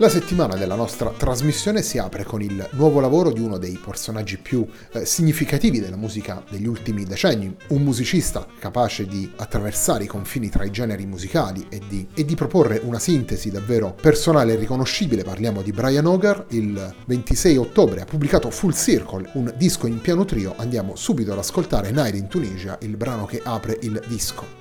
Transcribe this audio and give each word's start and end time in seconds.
La 0.00 0.08
settimana 0.08 0.56
della 0.56 0.76
nostra 0.76 1.10
trasmissione 1.10 1.82
si 1.82 1.98
apre 1.98 2.24
con 2.24 2.40
il 2.40 2.66
nuovo 2.70 3.00
lavoro 3.00 3.30
di 3.30 3.40
uno 3.40 3.58
dei 3.58 3.78
personaggi 3.84 4.38
più 4.38 4.66
eh, 4.92 5.04
significativi 5.04 5.78
della 5.78 5.98
musica 5.98 6.42
degli 6.48 6.66
ultimi 6.66 7.04
decenni, 7.04 7.54
un 7.68 7.82
musicista 7.82 8.46
capace 8.58 9.06
di 9.06 9.30
attraversare 9.36 10.04
i 10.04 10.06
confini 10.06 10.48
tra 10.48 10.64
i 10.64 10.70
generi 10.70 11.04
musicali 11.04 11.66
e 11.68 11.82
di, 11.86 12.08
e 12.14 12.24
di 12.24 12.34
proporre 12.34 12.80
una 12.82 12.98
sintesi 12.98 13.50
davvero 13.50 13.92
personale 13.92 14.54
e 14.54 14.56
riconoscibile. 14.56 15.22
Parliamo 15.22 15.60
di 15.60 15.70
Brian 15.70 16.06
Hogar, 16.06 16.46
il 16.48 16.94
26 17.04 17.58
ottobre 17.58 18.00
ha 18.00 18.06
pubblicato 18.06 18.50
Full 18.50 18.72
Circle, 18.72 19.32
un 19.34 19.52
disco 19.58 19.86
in 19.86 20.00
piano 20.00 20.24
trio. 20.24 20.54
Andiamo 20.56 20.96
subito 20.96 21.32
ad 21.32 21.38
ascoltare 21.38 21.90
Night 21.90 22.14
in 22.14 22.28
Tunisia, 22.28 22.78
il 22.80 22.96
brano 22.96 23.26
che 23.26 23.42
apre 23.44 23.76
il 23.82 24.02
disco. 24.08 24.59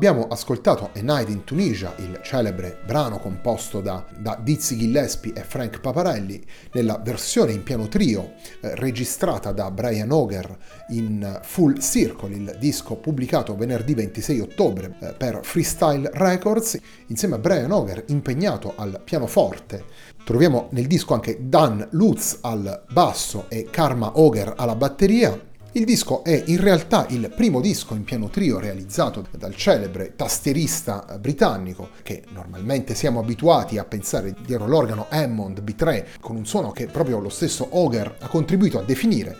Abbiamo 0.00 0.28
ascoltato 0.28 0.92
A 0.94 1.00
Night 1.02 1.28
in 1.28 1.44
Tunisia, 1.44 1.92
il 1.98 2.20
celebre 2.22 2.78
brano 2.86 3.18
composto 3.18 3.82
da, 3.82 4.02
da 4.16 4.40
Dizzy 4.42 4.78
Gillespie 4.78 5.34
e 5.34 5.42
Frank 5.42 5.78
Paparelli, 5.78 6.42
nella 6.72 6.98
versione 7.04 7.52
in 7.52 7.62
piano 7.62 7.86
trio 7.86 8.32
eh, 8.62 8.74
registrata 8.76 9.52
da 9.52 9.70
Brian 9.70 10.10
Auger 10.10 10.56
in 10.88 11.40
Full 11.42 11.80
Circle, 11.80 12.34
il 12.34 12.56
disco 12.58 12.96
pubblicato 12.96 13.54
venerdì 13.54 13.92
26 13.92 14.40
ottobre 14.40 14.96
eh, 15.00 15.12
per 15.12 15.40
Freestyle 15.42 16.08
Records, 16.14 16.80
insieme 17.08 17.34
a 17.34 17.38
Brian 17.38 17.70
Auger 17.70 18.04
impegnato 18.06 18.72
al 18.76 19.02
pianoforte. 19.04 19.84
Troviamo 20.24 20.68
nel 20.70 20.86
disco 20.86 21.12
anche 21.12 21.36
Dan 21.46 21.86
Lutz 21.90 22.38
al 22.40 22.84
basso 22.90 23.50
e 23.50 23.68
Karma 23.70 24.12
Auger 24.14 24.54
alla 24.56 24.76
batteria, 24.76 25.48
il 25.72 25.84
disco 25.84 26.24
è 26.24 26.42
in 26.46 26.60
realtà 26.60 27.06
il 27.10 27.32
primo 27.32 27.60
disco 27.60 27.94
in 27.94 28.02
piano 28.02 28.28
trio 28.28 28.58
realizzato 28.58 29.24
dal 29.30 29.54
celebre 29.54 30.16
tastierista 30.16 31.16
britannico 31.20 31.90
che 32.02 32.24
normalmente 32.32 32.96
siamo 32.96 33.20
abituati 33.20 33.78
a 33.78 33.84
pensare 33.84 34.34
dietro 34.44 34.66
l'organo 34.66 35.06
Hammond 35.08 35.62
B3 35.62 36.18
con 36.18 36.34
un 36.34 36.44
suono 36.44 36.72
che 36.72 36.86
proprio 36.86 37.20
lo 37.20 37.28
stesso 37.28 37.68
Auger 37.70 38.16
ha 38.18 38.26
contribuito 38.26 38.80
a 38.80 38.82
definire 38.82 39.36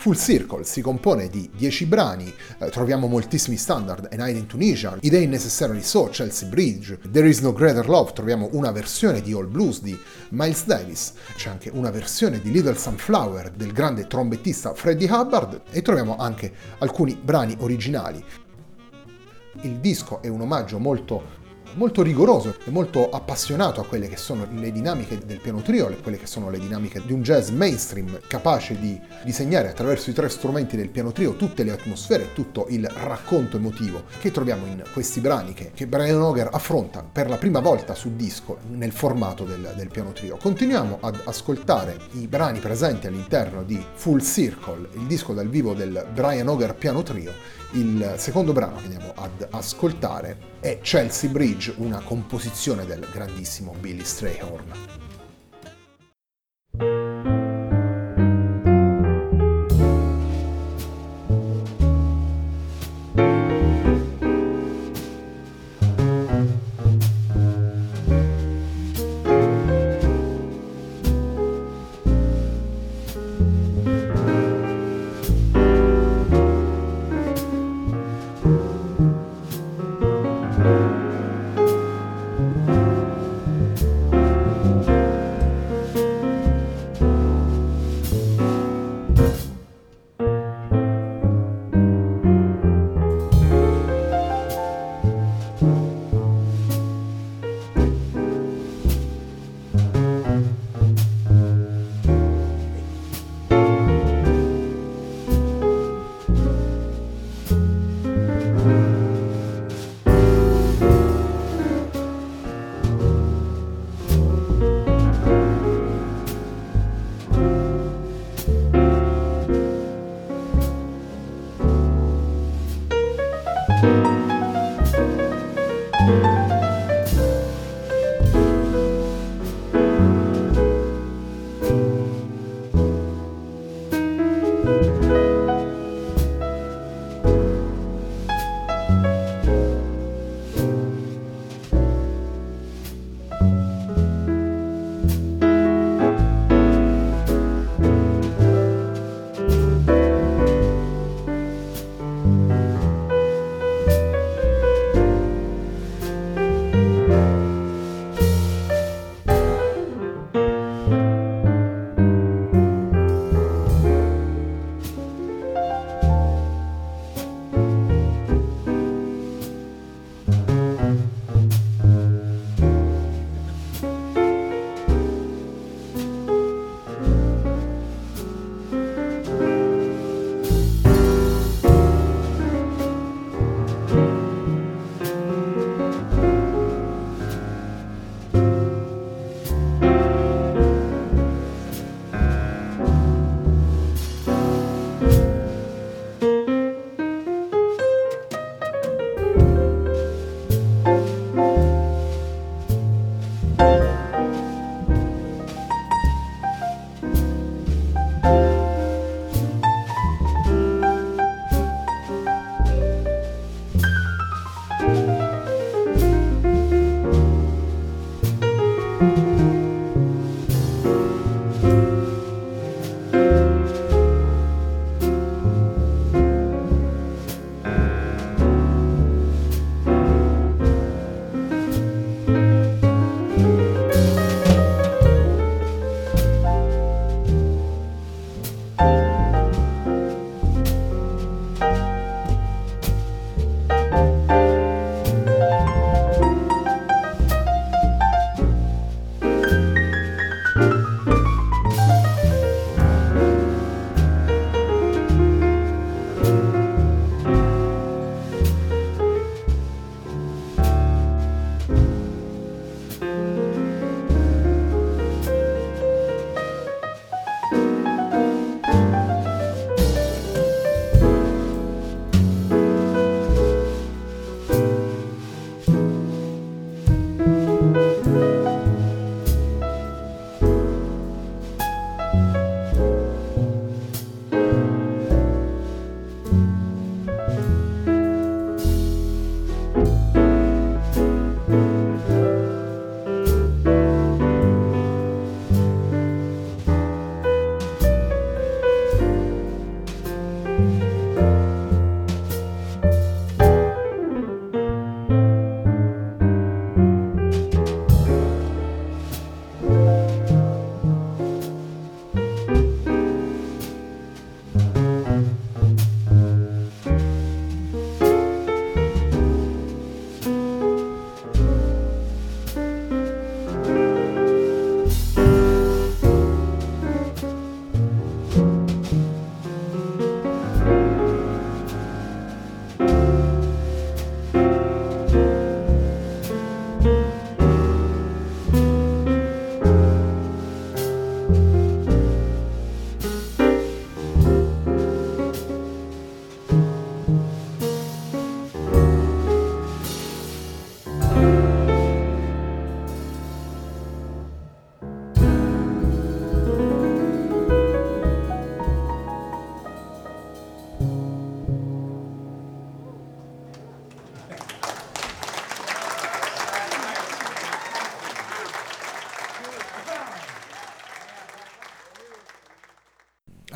Full 0.00 0.14
Circle 0.14 0.64
si 0.64 0.80
compone 0.80 1.28
di 1.28 1.50
10 1.54 1.84
brani, 1.84 2.32
eh, 2.58 2.70
troviamo 2.70 3.06
moltissimi 3.06 3.58
standard, 3.58 4.08
A 4.10 4.16
Night 4.16 4.34
in 4.34 4.46
Tunisia, 4.46 4.96
I 4.98 5.10
Day 5.10 5.26
Necessarily 5.26 5.82
So, 5.82 6.08
Chelsea 6.10 6.48
Bridge, 6.48 6.98
There 7.10 7.28
Is 7.28 7.40
No 7.40 7.52
Greater 7.52 7.86
Love, 7.86 8.12
troviamo 8.14 8.48
una 8.52 8.70
versione 8.70 9.20
di 9.20 9.34
All 9.34 9.50
Blues 9.50 9.82
di 9.82 9.94
Miles 10.30 10.64
Davis, 10.64 11.12
c'è 11.36 11.50
anche 11.50 11.68
una 11.68 11.90
versione 11.90 12.40
di 12.40 12.50
Little 12.50 12.78
Sunflower 12.78 13.50
del 13.50 13.74
grande 13.74 14.06
trombettista 14.06 14.72
Freddie 14.72 15.10
Hubbard 15.10 15.64
e 15.70 15.82
troviamo 15.82 16.16
anche 16.16 16.50
alcuni 16.78 17.20
brani 17.22 17.54
originali. 17.60 18.24
Il 19.60 19.80
disco 19.80 20.22
è 20.22 20.28
un 20.28 20.40
omaggio 20.40 20.78
molto 20.78 21.39
molto 21.74 22.02
rigoroso 22.02 22.56
e 22.64 22.70
molto 22.70 23.10
appassionato 23.10 23.80
a 23.80 23.84
quelle 23.84 24.08
che 24.08 24.16
sono 24.16 24.46
le 24.52 24.72
dinamiche 24.72 25.18
del 25.24 25.40
piano 25.40 25.62
trio, 25.62 25.88
quelle 26.02 26.18
che 26.18 26.26
sono 26.26 26.50
le 26.50 26.58
dinamiche 26.58 27.02
di 27.04 27.12
un 27.12 27.22
jazz 27.22 27.50
mainstream, 27.50 28.18
capace 28.26 28.78
di 28.78 28.98
disegnare 29.24 29.68
attraverso 29.68 30.10
i 30.10 30.12
tre 30.12 30.28
strumenti 30.28 30.76
del 30.76 30.88
piano 30.88 31.12
trio 31.12 31.36
tutte 31.36 31.62
le 31.62 31.72
atmosfere, 31.72 32.32
tutto 32.32 32.66
il 32.68 32.86
racconto 32.86 33.56
emotivo 33.56 34.04
che 34.20 34.30
troviamo 34.30 34.66
in 34.66 34.82
questi 34.92 35.20
brani 35.20 35.52
che, 35.52 35.72
che 35.74 35.86
Brian 35.86 36.20
Auger 36.20 36.48
affronta 36.52 37.02
per 37.02 37.28
la 37.28 37.36
prima 37.36 37.60
volta 37.60 37.94
su 37.94 38.14
disco 38.16 38.58
nel 38.70 38.92
formato 38.92 39.44
del, 39.44 39.72
del 39.76 39.88
piano 39.88 40.12
trio. 40.12 40.36
Continuiamo 40.36 40.98
ad 41.00 41.20
ascoltare 41.24 41.98
i 42.12 42.26
brani 42.26 42.58
presenti 42.58 43.06
all'interno 43.06 43.62
di 43.62 43.82
Full 43.94 44.20
Circle, 44.20 44.88
il 44.94 45.06
disco 45.06 45.32
dal 45.32 45.48
vivo 45.48 45.74
del 45.74 46.06
Brian 46.12 46.48
Auger 46.48 46.74
piano 46.74 47.02
trio 47.02 47.58
il 47.72 48.14
secondo 48.16 48.52
brano 48.52 48.78
che 48.78 48.84
andiamo 48.84 49.12
ad 49.14 49.46
ascoltare 49.50 50.36
è 50.60 50.80
Chelsea 50.80 51.30
Bridge, 51.30 51.74
una 51.76 52.00
composizione 52.00 52.84
del 52.84 53.06
grandissimo 53.12 53.74
Billy 53.78 54.04
Strayhorn. 54.04 55.09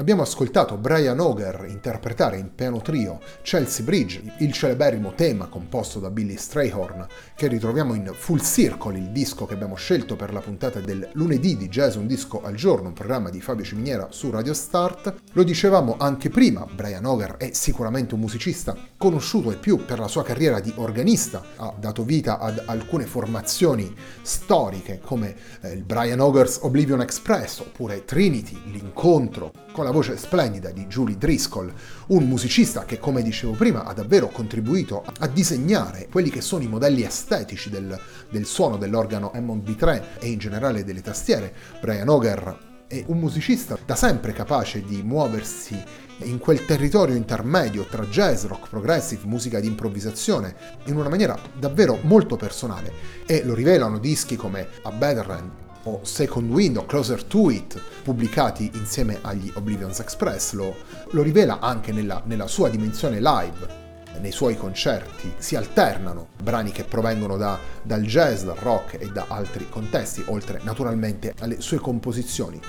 Abbiamo 0.05 0.21
ascoltato 0.21 0.77
Brian 0.77 1.19
Auger 1.19 1.65
interpretare 1.67 2.37
in 2.37 2.55
piano 2.55 2.83
trio 2.83 3.21
Chelsea 3.41 3.83
Bridge, 3.83 4.35
il 4.41 4.53
celeberrimo 4.53 5.15
tema 5.15 5.47
composto 5.47 5.99
da 5.99 6.11
Billy 6.11 6.37
Strayhorn, 6.37 7.07
che 7.35 7.49
ritroviamo 7.49 7.95
in 7.95 8.13
Full 8.13 8.41
Circle, 8.41 8.99
il 8.99 9.13
disco 9.13 9.47
che 9.47 9.55
abbiamo 9.55 9.77
scelto 9.77 10.15
per 10.15 10.35
la 10.35 10.41
puntata 10.41 10.81
del 10.81 11.09
lunedì 11.15 11.57
di 11.57 11.71
Jazz 11.71 11.95
Un 11.95 12.07
Disco 12.07 12.43
al 12.43 12.55
Giorno, 12.55 12.89
un 12.89 12.93
programma 12.93 13.31
di 13.31 13.41
Fabio 13.41 13.65
Ciminiera 13.65 14.09
su 14.11 14.29
Radio 14.29 14.53
Start. 14.53 15.15
Lo 15.33 15.43
dicevamo 15.43 15.97
anche 15.99 16.29
prima, 16.29 16.67
Brian 16.71 17.07
Auger 17.07 17.39
è 17.39 17.53
sicuramente 17.55 18.13
un 18.13 18.21
musicista 18.21 18.77
conosciuto 18.99 19.53
e 19.53 19.57
più 19.57 19.87
per 19.87 20.01
la 20.01 20.09
sua 20.09 20.23
carriera 20.23 20.61
di 20.61 20.71
organista, 20.77 21.43
ha 21.57 21.75
dato 21.81 22.03
vita 22.03 22.39
ad 22.41 22.63
alcune 22.67 23.07
formazioni 23.07 23.91
storiche 24.21 25.01
come 25.03 25.35
eh, 25.63 25.73
il 25.73 25.83
Brian 25.83 26.21
Auger's 26.21 26.59
Oblivion 26.61 27.01
Express 27.01 27.61
oppure 27.61 28.05
Trinity, 28.05 28.61
l'incontro 28.71 29.64
con 29.75 29.85
la 29.85 29.91
voce 29.91 30.17
splendida 30.17 30.71
di 30.71 30.87
Julie 30.87 31.19
Driscoll, 31.19 31.73
un 32.07 32.29
musicista 32.29 32.85
che, 32.85 33.01
come 33.01 33.23
dicevo 33.23 33.55
prima, 33.55 33.83
ha 33.83 33.93
davvero 33.93 34.29
contribuito 34.29 35.03
a 35.19 35.27
disegnare 35.27 36.07
quelli 36.09 36.31
che 36.31 36.41
sono 36.41 36.63
i 36.63 36.69
modelli 36.69 37.03
estetici 37.03 37.71
del, 37.71 37.99
del 38.31 38.47
suono 38.47 38.77
dell'organo 38.77 39.33
Hammond 39.35 39.69
B3 39.69 40.03
e 40.21 40.29
in 40.29 40.39
generale 40.39 40.85
delle 40.85 41.03
tastiere. 41.03 41.53
Brian 41.81 42.09
Auger 42.09 42.57
è 42.87 43.03
un 43.09 43.19
musicista 43.19 43.77
da 43.85 43.97
sempre 43.97 44.33
capace 44.33 44.85
di 44.85 45.03
muoversi 45.03 45.77
in 46.19 46.39
quel 46.39 46.65
territorio 46.65 47.17
intermedio 47.17 47.85
tra 47.87 48.05
jazz, 48.05 48.45
rock 48.45 48.69
progressive, 48.69 49.27
musica 49.27 49.59
di 49.59 49.67
improvvisazione, 49.67 50.55
in 50.85 50.97
una 50.97 51.09
maniera 51.09 51.37
davvero 51.59 51.99
molto 52.03 52.37
personale. 52.37 52.93
E 53.27 53.43
lo 53.45 53.55
rivelano 53.55 53.99
dischi 53.99 54.37
come 54.37 54.69
A 54.83 54.93
Better 54.93 55.31
End, 55.31 55.64
o 55.85 56.01
Second 56.03 56.51
Wind 56.51 56.77
o 56.77 56.87
Closer 56.87 57.23
to 57.25 57.51
It, 57.51 57.81
pubblicati 58.03 58.71
insieme 58.75 59.19
agli 59.23 59.51
Oblivion's 59.55 60.01
Express, 60.01 60.53
lo, 60.53 60.75
lo 61.11 61.23
rivela 61.23 61.61
anche 61.61 61.93
nella, 61.93 62.23
nella 62.27 62.47
sua 62.47 62.69
dimensione 62.69 63.21
live 63.21 63.83
nei 64.21 64.33
suoi 64.33 64.57
concerti 64.57 65.35
si 65.39 65.57
alternano 65.57 66.29
brani 66.43 66.71
che 66.71 66.85
provengono 66.85 67.37
da, 67.37 67.59
dal 67.83 68.03
jazz, 68.03 68.45
dal 68.45 68.57
rock 68.57 69.01
e 69.01 69.11
da 69.11 69.27
altri 69.29 69.69
contesti, 69.69 70.23
oltre 70.27 70.61
naturalmente 70.63 71.35
alle 71.41 71.61
sue 71.61 71.79
composizioni. 71.79 72.61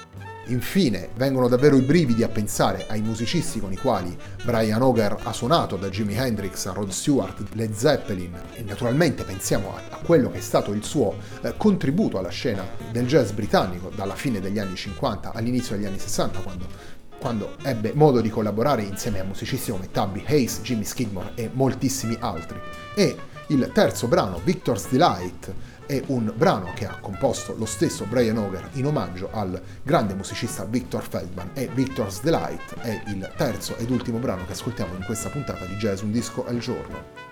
Infine, 0.48 1.10
vengono 1.16 1.48
davvero 1.48 1.75
i 1.75 1.82
brividi 1.82 2.22
a 2.22 2.28
pensare 2.28 2.86
ai 2.88 3.02
musicisti 3.02 3.60
con 3.60 3.72
i 3.72 3.78
quali 3.78 4.16
Brian 4.44 4.80
Auger 4.80 5.18
ha 5.24 5.34
suonato, 5.34 5.75
da 5.75 5.90
Jimi 5.90 6.16
Hendrix 6.16 6.68
a 6.68 6.72
Rod 6.72 6.90
Stewart, 6.90 7.42
Led 7.54 7.74
Zeppelin, 7.74 8.40
e 8.54 8.62
naturalmente 8.62 9.24
pensiamo 9.24 9.75
a, 9.75 9.82
a 9.90 9.98
quello 10.04 10.30
che 10.30 10.38
è 10.38 10.42
stato 10.42 10.72
il 10.74 10.84
suo 10.84 11.16
eh, 11.42 11.56
contributo 11.58 12.20
alla 12.20 12.30
scena 12.30 12.64
del 12.92 13.08
jazz 13.08 13.32
britannico 13.32 13.90
dalla 13.90 14.14
fine 14.14 14.40
degli 14.40 14.60
anni 14.60 14.75
50 14.75 15.32
all'inizio 15.34 15.75
degli 15.75 15.86
anni 15.86 15.98
60, 15.98 16.40
quando, 16.42 16.68
quando 17.18 17.56
ebbe 17.64 17.94
modo 17.96 18.22
di 18.22 18.30
collaborare 18.30 18.84
insieme 18.84 19.20
a 19.20 19.24
musicisti 19.24 19.72
come 19.72 19.90
Tubby 19.90 20.24
Hayes, 20.28 20.62
Jimmy 20.62 20.84
Skidmore 20.84 21.32
e 21.34 21.50
moltissimi 21.52 22.16
altri. 22.20 22.60
E 22.94 23.18
il 23.48 23.70
terzo 23.74 24.08
brano, 24.08 24.40
Victor's 24.44 24.90
Delight, 24.90 25.54
è 25.86 26.01
un 26.08 26.34
brano 26.36 26.72
che 26.74 26.86
ha 26.86 27.00
composto 27.00 27.56
lo 27.58 27.65
stesso 27.65 28.06
Brian 28.06 28.38
Auger 28.38 28.70
in 28.74 28.86
omaggio 28.86 29.30
al 29.32 29.62
grande 29.84 30.13
musicista 30.13 30.65
Victor 30.65 31.04
Feldman 31.08 31.51
e 31.54 31.70
Victor's 31.74 32.22
Delight 32.22 32.75
è 32.80 33.04
il 33.08 33.32
terzo 33.36 33.75
ed 33.77 33.89
ultimo 33.89 34.18
brano 34.18 34.46
che 34.46 34.54
ascoltiamo 34.54 34.96
in 34.96 35.04
questa 35.04 35.30
puntata 35.30 35.65
di 35.65 35.75
Jazz 35.75 36.01
Un 36.01 36.12
Disco 36.12 36.46
al 36.46 36.58
Giorno. 36.60 37.25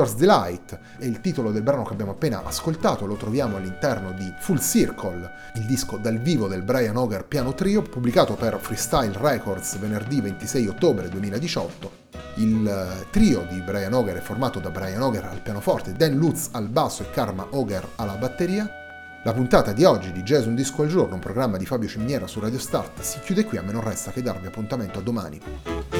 Victor's 0.00 0.18
Delight 0.18 0.78
è 0.98 1.04
il 1.04 1.20
titolo 1.20 1.52
del 1.52 1.60
brano 1.60 1.84
che 1.84 1.92
abbiamo 1.92 2.12
appena 2.12 2.42
ascoltato, 2.42 3.04
lo 3.04 3.16
troviamo 3.16 3.58
all'interno 3.58 4.12
di 4.12 4.32
Full 4.38 4.58
Circle, 4.58 5.30
il 5.56 5.66
disco 5.66 5.98
dal 5.98 6.18
vivo 6.18 6.48
del 6.48 6.62
Brian 6.62 6.96
Hoger 6.96 7.26
Piano 7.26 7.52
Trio, 7.52 7.82
pubblicato 7.82 8.32
per 8.32 8.58
Freestyle 8.58 9.12
Records 9.14 9.78
venerdì 9.78 10.22
26 10.22 10.68
ottobre 10.68 11.10
2018. 11.10 11.92
Il 12.36 12.66
eh, 12.66 13.10
trio 13.10 13.46
di 13.50 13.60
Brian 13.60 13.92
Hoger 13.92 14.16
è 14.16 14.20
formato 14.20 14.58
da 14.58 14.70
Brian 14.70 15.02
Hoger 15.02 15.26
al 15.26 15.42
pianoforte, 15.42 15.92
Dan 15.92 16.14
Lutz 16.14 16.48
al 16.52 16.68
basso 16.68 17.02
e 17.02 17.10
Karma 17.10 17.48
Hoger 17.50 17.86
alla 17.96 18.14
batteria. 18.14 18.70
La 19.24 19.34
puntata 19.34 19.74
di 19.74 19.84
oggi 19.84 20.12
di 20.12 20.22
Jazz 20.22 20.46
Un 20.46 20.54
Disco 20.54 20.80
al 20.80 20.88
Giorno, 20.88 21.16
un 21.16 21.20
programma 21.20 21.58
di 21.58 21.66
Fabio 21.66 21.90
Ciminiera 21.90 22.26
su 22.26 22.40
Radio 22.40 22.58
Start, 22.58 23.02
si 23.02 23.20
chiude 23.20 23.44
qui, 23.44 23.58
a 23.58 23.62
me 23.62 23.72
non 23.72 23.84
resta 23.84 24.12
che 24.12 24.22
darvi 24.22 24.46
appuntamento 24.46 24.98
a 24.98 25.02
domani. 25.02 25.99